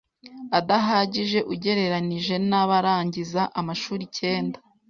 adahagije 0.59 1.39
ugererenije 1.53 2.35
n 2.49 2.51
abarangiza 2.61 3.41
amashuri 3.59 4.01
icyenda 4.09 4.57